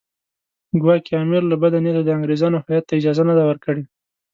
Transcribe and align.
ګواکې 0.81 1.13
امیر 1.21 1.43
له 1.51 1.55
بده 1.61 1.79
نیته 1.83 2.01
د 2.03 2.09
انګریزانو 2.17 2.63
هیات 2.65 2.83
ته 2.87 2.93
اجازه 2.99 3.23
نه 3.29 3.33
ده 3.37 3.43
ورکړې. 3.49 3.83